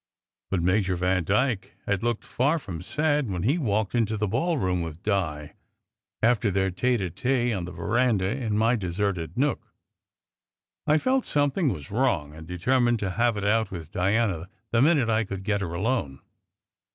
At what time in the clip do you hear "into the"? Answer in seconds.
3.93-4.27